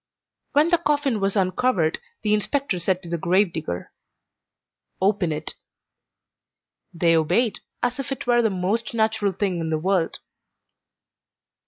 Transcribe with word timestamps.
When 0.53 0.69
the 0.69 0.79
coffin 0.79 1.19
was 1.19 1.35
uncovered 1.35 1.99
the 2.23 2.33
inspector 2.33 2.79
said 2.79 3.03
to 3.03 3.09
the 3.09 3.19
grave 3.19 3.53
digger: 3.53 3.91
"Open 4.99 5.31
it." 5.31 5.53
They 6.91 7.15
obeyed, 7.15 7.59
as 7.83 7.99
if 7.99 8.11
it 8.11 8.25
were 8.25 8.41
the 8.41 8.49
most 8.49 8.95
natural 8.95 9.31
thing 9.31 9.59
in 9.59 9.69
the 9.69 9.77
world. 9.77 10.17